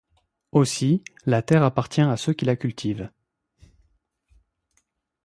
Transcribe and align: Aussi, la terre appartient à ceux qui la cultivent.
Aussi, 0.51 1.03
la 1.27 1.43
terre 1.43 1.61
appartient 1.63 2.01
à 2.01 2.17
ceux 2.17 2.33
qui 2.33 2.43
la 2.45 2.55
cultivent. 2.55 3.11